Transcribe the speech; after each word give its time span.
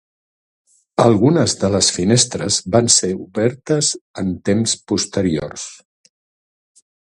Algunes 1.03 1.53
de 1.63 1.69
les 1.75 1.89
finestres 1.97 2.57
van 2.77 2.89
ser 2.95 3.11
obertes 3.27 3.91
en 4.23 4.33
temps 4.51 4.75
posteriors. 4.93 5.69